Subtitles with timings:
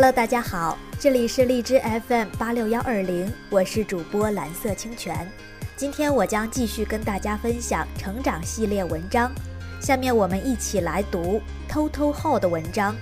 [0.00, 1.78] Hello，大家好，这里是荔枝
[2.08, 5.30] FM 八六幺二零，我是主播蓝色清泉。
[5.76, 9.30] 今天我将继续跟大家分享成长系列文章，
[9.78, 12.96] 下面我们一起来读偷偷号的文章。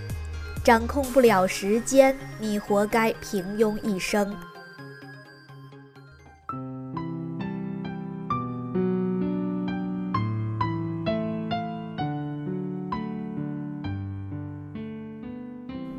[0.65, 4.37] 掌控不了时间，你活该平庸一生。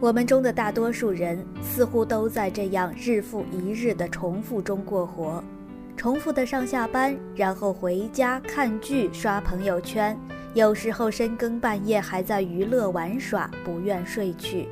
[0.09, 5.44] 我们中的大多数人似乎都在这样日复一日的重复中过活，
[5.95, 10.17] 重复的上下班，然后回家看剧、刷朋友圈，
[10.55, 14.67] 有时候深更半夜还在娱乐玩耍，不愿睡去。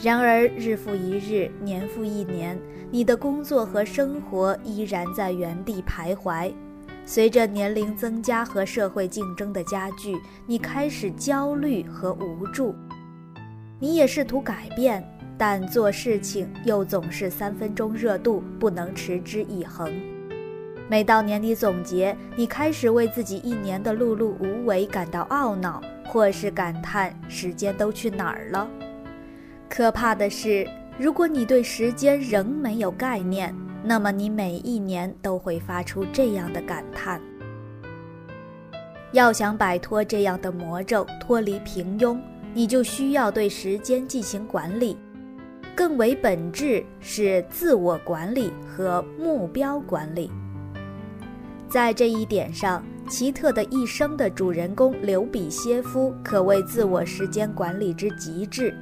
[0.00, 2.56] 然而日复一日，年复一年，
[2.92, 6.52] 你的工作和生活依然在原地徘徊。
[7.04, 10.16] 随着年龄增加和社会竞争的加剧，
[10.46, 12.72] 你开始焦虑和无助。
[13.82, 15.02] 你也试图改变，
[15.36, 19.92] 但做事情又总是三分钟热度，不能持之以恒。
[20.88, 28.68] 每到年底总结，你开始为自己一年的碌碌无为感到懊恼，或是感叹时间都去哪儿了。
[29.68, 30.64] 可怕的是，
[30.96, 33.52] 如果你对时间仍没有概念，
[33.82, 37.20] 那么你每一年都会发出这样的感叹。
[39.10, 42.16] 要想摆脱这样的魔咒，脱离平庸。
[42.54, 44.96] 你就需要对时间进行管理，
[45.74, 50.30] 更为本质是自我管理和目标管理。
[51.68, 58.74] 在这一点上，奇特的一生的主人公刘比歇夫可谓自我时间管理之极致。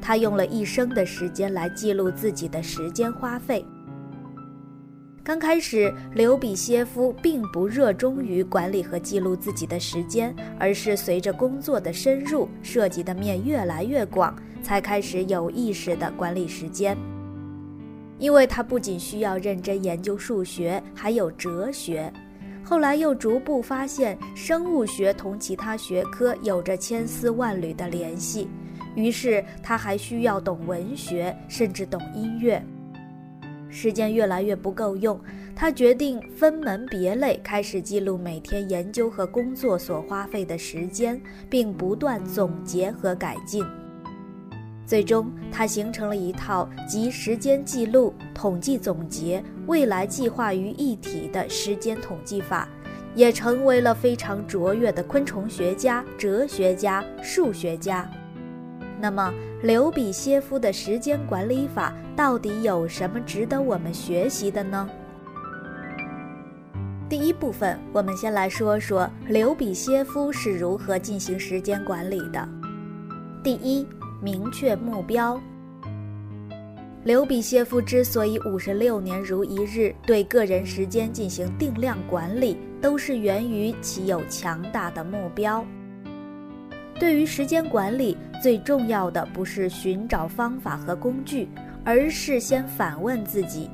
[0.00, 3.64] 他用了一生的时间来记录自己的时间花费。
[5.24, 14.34] 刚开始，刘比歇夫并不热衷于管理和记录自己的时间，而是随着工作的深入，涉及的面越来越广，
[14.64, 16.96] 才开始有意识地管理时间。
[18.18, 22.12] 因为他不仅需要认真研究数学，还有哲学，
[22.64, 28.48] 后来又逐步发现生物学同其他学科有着千丝万缕的联系，
[28.96, 32.60] 于是他还需要懂文学，甚至懂音乐。
[33.72, 35.18] 时间越来越不够用，
[35.56, 41.18] 他决定分门别类，开始记录每天研究和工作所花费的时间，
[41.48, 43.64] 并不断总结和改进。
[44.84, 52.68] 最终，他形成了一套集时间记录、统计总结、未来计划于一体的时间统计法，
[53.14, 58.06] 也成为了非常卓越的昆虫学家、哲学家、数学家。
[59.02, 64.88] 那么，刘比歇夫的时间管理法到底有什么值得我们学习的呢？
[67.08, 72.48] 第一部分，我们先来说说刘比歇夫是如何进行时间管理的。
[73.42, 73.84] 第一，
[74.20, 75.40] 明确目标。
[77.02, 85.66] 刘比歇夫之所以五十六年如一日对个人时间进行定量管理，都是源于其有强大的目标。
[87.02, 91.48] 对于时间管理，最重要的不是寻找方法和工具，
[91.84, 93.68] 而是先反问自己：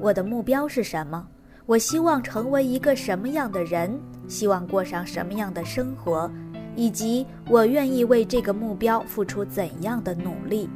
[0.00, 1.24] 我的目标是什么？
[1.66, 3.96] 我希望成为一个什么样的人？
[4.26, 6.28] 希望过上什么样的生活？
[6.74, 10.68] 以及我愿意为这个目标付出怎样的努力？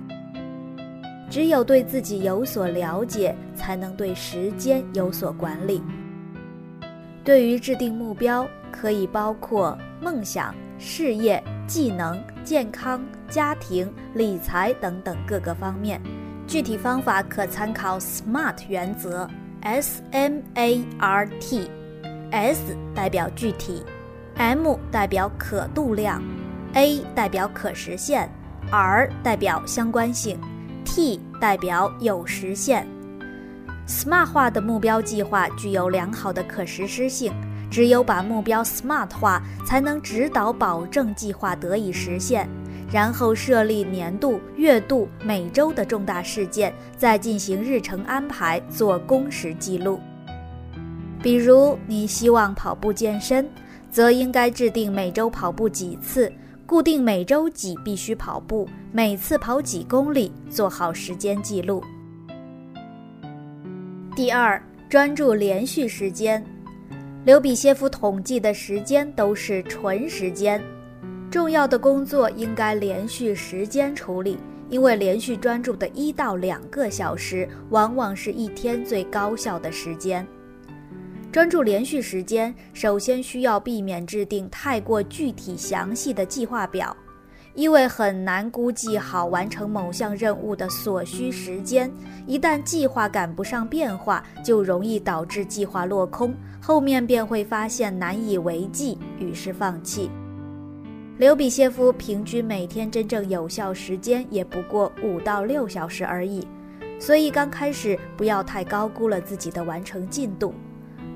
[1.29, 5.83] 只有对自己有所了解，才能对时间有所管理。
[7.25, 11.43] 对于制定目标，可以包括梦想、事业。
[11.69, 16.01] 技能、健康、家庭、理财等等各个方面，
[16.47, 19.29] 具体方法可参考 SMART 原则
[19.61, 23.85] ，S M A R T，S 代表具体
[24.37, 26.23] ，M 代表可度量
[26.73, 28.31] ，A 代表可实现
[28.73, 30.41] ，R 代表相关性
[30.87, 32.89] ，T 代表有实现。
[33.87, 37.31] SMART 化的目标计划具有良好的可实施性。
[37.71, 42.49] 只有把目标 SMART 化，才能指导保证计划得以实现。
[42.91, 50.01] 然后设立年度、月度、每周的重大事件，再进行日程安排，做工时记录。
[51.23, 53.47] 比如你希望跑步健身，
[53.91, 56.33] 则应该制定每周跑步几次，
[56.65, 61.85] 固定每周几必须跑步，每次跑几公里，做好时间记录。
[64.17, 66.43] 第二，专注连续时间。
[67.29, 70.65] 刘比歇夫统计的时间都是纯时间，
[71.31, 74.39] 重要的工作应该连续时间处理，
[74.71, 80.27] 因为连续专注的一到两个小时，往往是一天最高效的时间。
[81.31, 86.97] 专注连续时间，首先需要避免制定太过具体详细的计划表，
[87.55, 91.91] 因为很难估计好完成某项任务的所需时间，
[92.27, 100.09] 一旦计划赶不上变化，就容易导致计划落空，后面便会发现难以为继，于是放弃。
[101.17, 106.47] 刘比歇夫平均每天真正有效时间也不过五到六小时而已，
[107.01, 110.55] 所以刚开始不要太高估了自己的完成进度。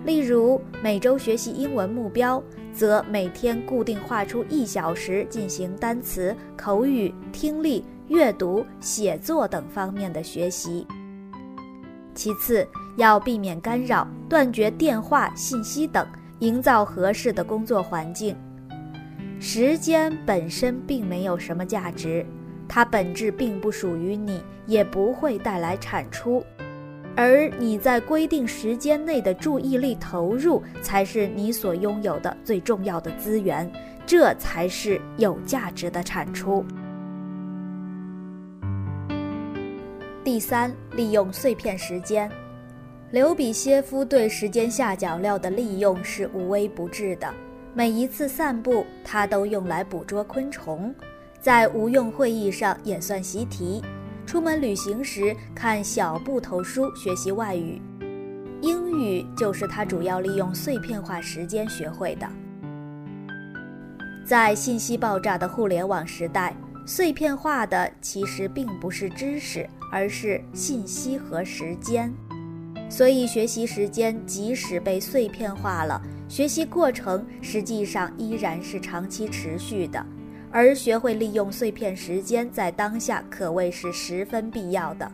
[0.05, 2.43] 例如每周学习英文目标。
[2.75, 10.87] 则每天固定画出一小时进行单词、口语、听力、阅读、写作等方面的学习。
[12.15, 12.67] 其次，
[12.97, 16.07] 要避免干扰，断绝电话、信息等，
[16.41, 18.37] 营造合适的工作环境。
[19.41, 22.25] 时间本身并没有什么价值，
[22.69, 26.45] 它本质并不属于你，也不会带来产出。
[27.14, 33.70] 而你在规定时间内的注意力投入，才是你所拥有的最重要的资源，
[34.06, 36.64] 这才是有价值的产出。
[40.25, 42.31] 第三，利用碎片时间。
[43.11, 47.29] 刘比歇夫对时间下脚料的利用是无微不至的，
[47.75, 50.94] 每一次散步他都用来捕捉昆虫，
[51.41, 53.82] 在无用会议上演算习题。
[54.27, 57.81] 出门旅行时看小布头书学习外语，
[58.61, 62.27] 英语就是他主要利用碎片化时间学会的。
[64.25, 72.13] 在信息爆炸的互联网时代，碎片化的其实并不是知识，而是信息和时间。
[72.89, 80.07] 所以学习时间即使被碎片化了，学习过程实际上依然是长期持续的。
[80.52, 85.10] 而学会利用碎片时间，在当下可谓是十分必要的。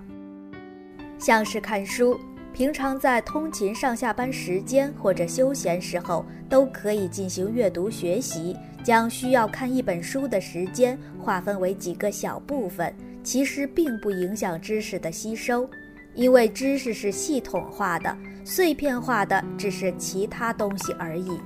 [1.17, 2.19] 像是看书，
[2.53, 8.57] 平常在通勤上下班时间或者休闲时候，都可以进行阅读学习。
[8.85, 15.69] 将需要看一本书的时间划分为几个小部分，其实并不影响知识的吸收，
[16.15, 21.39] 因为知识是系统化的，碎片化的只是其他东西而已。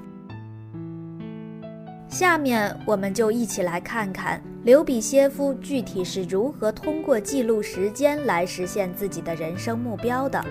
[2.13, 10.45] 下面我们就一起来看看刘比歇夫具体是如何通过记录时间来实现自己的人生目标的。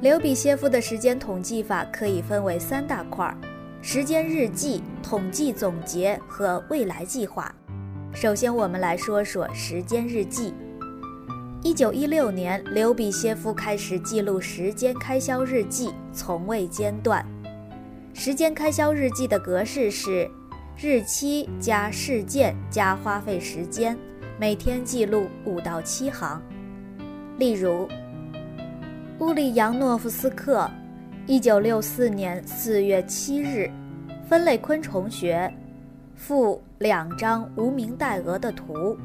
[0.00, 3.36] 刘比歇夫的时间统计法可以分为三大块：
[3.82, 7.54] 时间日记、统计总结和未来计划。
[8.14, 10.54] 首先，我们来说说时间日记。
[11.68, 17.22] 一九一六年，刘比歇夫开始记录时间开销日记，从未间断。
[18.14, 20.30] 时间开销日记的格式是：
[20.78, 23.94] 日期加事件加花费时间，
[24.40, 26.40] 每天记录五到七行。
[27.36, 27.86] 例如，
[29.18, 30.66] 乌里扬诺夫斯克，
[31.26, 33.70] 一九六四年四月七日，
[34.26, 35.52] 分类昆虫学，
[36.16, 38.96] 附两张无名带蛾的图，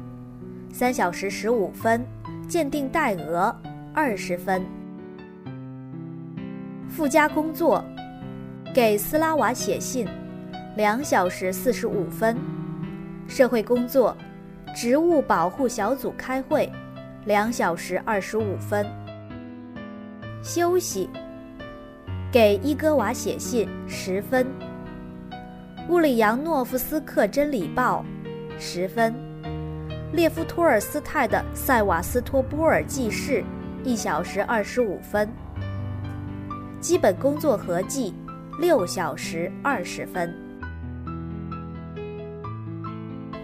[0.72, 2.02] 三小时十五分。
[2.48, 3.54] 鉴定带额
[3.92, 4.64] 二十分。
[6.88, 7.84] 附加工作，
[8.72, 10.06] 给斯拉瓦写信，
[10.76, 12.36] 两小时四十五分。
[13.26, 14.16] 社会工作，
[14.76, 16.70] 植物保护小组开会，
[17.24, 18.86] 两小时二十五分。
[20.42, 21.08] 休息，
[22.30, 24.46] 给伊戈瓦写信十分。
[25.88, 28.04] 乌里扬诺夫斯克真理报
[28.58, 29.14] 十分。
[30.14, 33.42] 列夫·托尔斯泰的《塞瓦斯托波尔记事》，
[33.84, 35.28] 一小时二十五分。
[36.80, 38.14] 基本工作合计
[38.60, 40.32] 六小时二十分。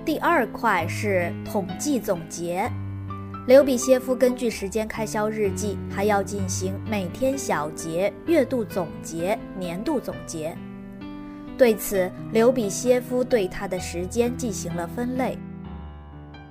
[0.05, 2.71] 第二块是统计总结。
[3.49, 10.57] 刘比歇夫根据时间开销日记，还要进行每天小结、月度总结、年度总结。
[11.59, 15.37] 对此，刘比歇夫对他的时间进行了分类。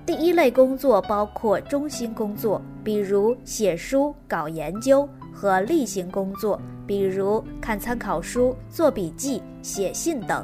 [0.10, 10.44] 第一类工作包括中心工作，比如写书、搞研究和例行工作，比如看参考书、做笔记、写信等。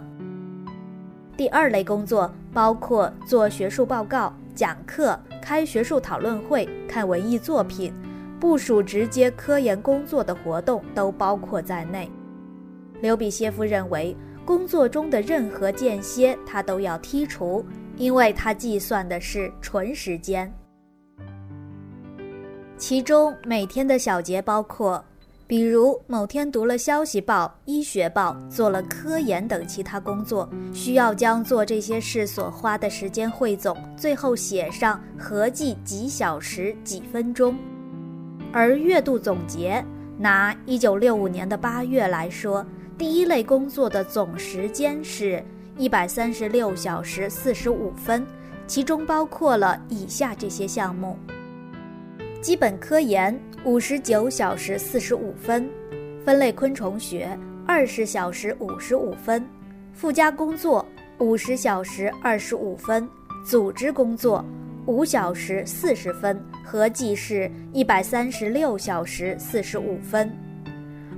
[1.36, 7.92] 第二类工作包括做学术报告、讲课、开学术讨论会、看文艺作品，
[8.40, 12.08] 部署直接科研工作的活动都包括在内。
[13.02, 17.66] 刘比歇夫认为，工作中的任何间歇他都要剔除。
[17.98, 20.52] 因为它计算的是纯时间，
[22.78, 25.04] 其中每天的小节包括，
[25.48, 37.56] 比如某天读了消息报、医学报，做了科研等其他工作，需要将做这些事所花的时间汇总，最后写上合计几小时几分钟。
[38.52, 39.84] 而月度总结，
[40.18, 42.66] 拿一九六五年的八月来说。
[42.98, 45.44] 第一类工作的总时间是
[45.78, 48.26] 一百三十六小时四十五分，
[48.66, 51.18] 其中包括了以下这些项目：
[52.42, 55.70] 基本科研五十九小时四十五分，
[56.24, 59.46] 分类昆虫学二十小时五十五分，
[59.92, 60.86] 附加工作
[61.18, 63.06] 五十小时二十五分，
[63.46, 64.46] 组织工作
[64.86, 70.32] 五小时四十分，合计是一百三十六小时四十五分，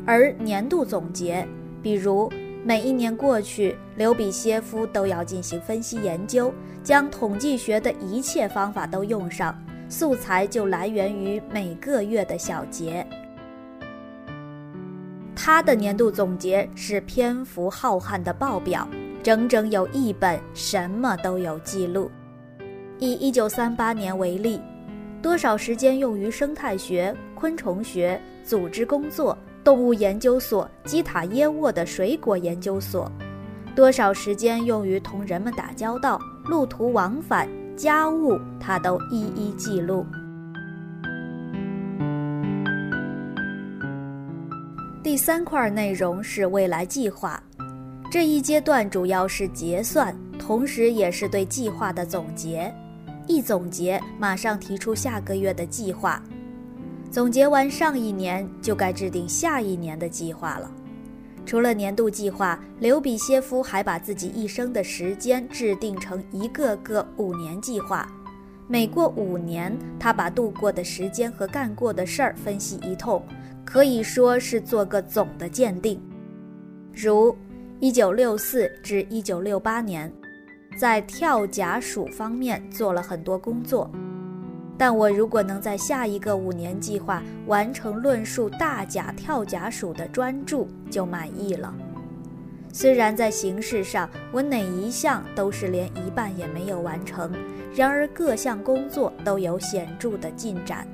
[0.03, 1.47] 而年度总结。
[1.83, 2.29] 比如，
[2.67, 9.57] 每一年过去，刘比歇夫都要进行分析研究，将统计学的一切方法都用上，
[9.87, 13.07] 素材就来源于每个月的小结。
[15.33, 18.85] 他的年度总结是篇幅浩瀚的报表，
[19.23, 22.11] 整整有一本，什么都有记录。
[22.99, 24.59] 以1938年为例，
[25.21, 29.37] 多少时间用于生态学、昆虫学、组织工作？
[29.67, 33.11] 动物研究所基塔耶沃的水果研究所，
[33.75, 40.05] 多少时间用于同人们打交道、路途往返、家务，他都一一记录。
[45.03, 47.43] 第三块内容是未来计划，
[48.09, 52.73] 这一阶段主要是结算，同时也是对计划的总结。
[53.27, 56.23] 一总结，马上提出下个月的计划。
[57.09, 60.69] 总结完上一年，就该制定下一年的计划了。
[61.45, 68.11] 除了年度计划，刘比歇夫还把自己一生的时间制定成一个个五年计划。
[68.67, 73.23] 每过五年，他把度过的时间和干过的事儿分析一通，
[73.63, 76.01] 可以说是做个总的鉴定。
[76.93, 77.33] 如
[77.79, 80.13] 1964至1968年，
[80.77, 83.89] 在跳甲鼠方面做了很多工作。
[84.77, 91.73] 但我如果能在下一个五年计划完成论述大甲跳甲属的专著，就满意了。
[92.71, 97.31] 虽然在形式上我哪一项都是连一半也没有完成，
[97.73, 100.87] 然而各项工作都有显著的进展。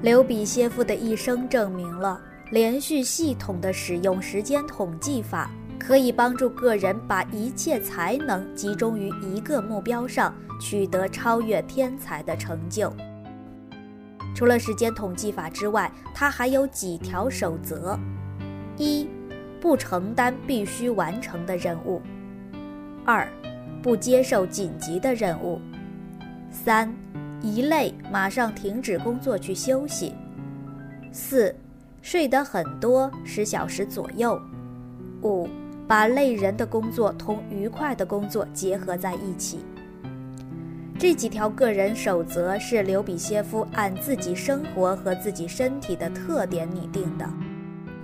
[0.00, 2.20] 刘比歇夫的一生证明了
[2.52, 5.50] 连续系统的使用时间统计法。
[5.80, 12.92] 可以帮助个人把一切才能集中于一个目标上，取得超越天才的成就。
[14.36, 17.98] 除了时间统计法之外，它还有几条守则：
[18.76, 19.08] 一、
[19.60, 22.00] 不承担必须完成的任务；
[23.04, 23.26] 二、
[23.82, 25.58] 不接受紧急的任务；
[26.50, 26.94] 三、
[27.40, 30.12] 一累马上停止工作去休息；
[31.10, 31.54] 四、
[32.00, 34.38] 睡得很多，十小时左右；
[35.22, 35.48] 五。
[35.90, 39.58] 把累人的工作同愉快的工作结合在一起。
[40.96, 47.28] 这几条个人守则是刘比歇夫按自己生活和自己身体的特点拟定的。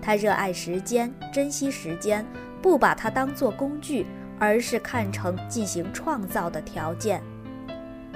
[0.03, 2.27] 他热爱时间，珍惜时间，
[2.61, 4.05] 不把它当作工具，
[4.37, 7.23] 而是看成进行创造的条件。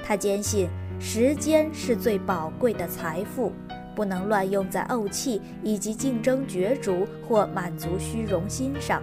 [0.02, 3.52] 他坚信时间是最宝贵的财富，
[3.94, 9.00] 不能乱用在怄气以及竞争角逐或满足虚荣心上。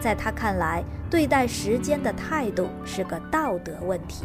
[0.00, 4.24] 在他看来，对待时间的态度是个道德问题。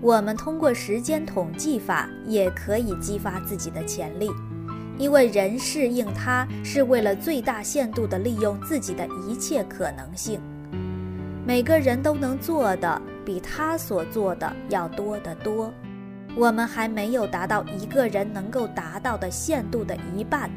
[0.00, 4.30] 我们通过时间统计法也可以激发自己的潜力，
[4.98, 10.40] 因为人适应它是为了最大限度地利用自己的一切可能性。
[11.44, 15.72] 每个人都能做的比他所做的要多得多，
[16.36, 20.50] 我们还没有达到一个人能够达到的限度的一半。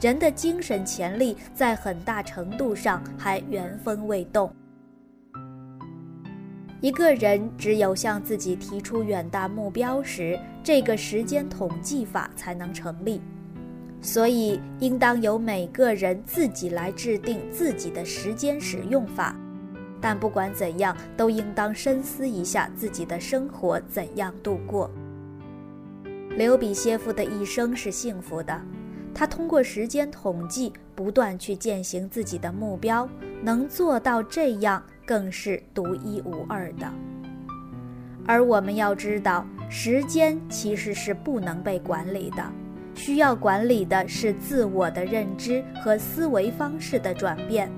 [0.00, 4.54] 人的精神潜力在很大程度上还原封未动。
[6.82, 13.20] 一个人只有向自己提出远大目标时，这个时间统计法才能成立。
[14.02, 19.34] 所以，应当由每个人自己来制定自己的时间使用法。
[19.98, 24.90] 但不管怎样，都应当深思一下自己的生活怎样度过。
[26.36, 28.60] 刘比歇夫的一生是幸福的。
[29.18, 33.08] 他通过时间统计，不断去践行自己的目标，
[33.42, 36.86] 能做到这样，更是独一无二的。
[38.26, 42.44] 而我们要知道，时间其实是不能被管理的，
[42.94, 47.72] 需要管理的是自我的认知和思维方式的转变。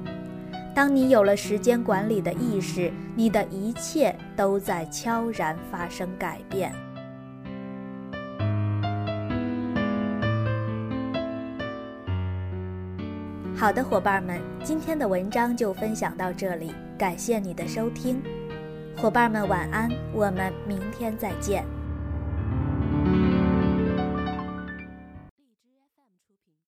[0.75, 6.73] 当你有了时间管理的意识，你的一切都在悄然发生改变。
[13.59, 18.23] 好的，伙伴们，今天的文章就分享到这里，感谢你的收听，
[18.97, 21.65] 伙伴们晚安，我们明天再见。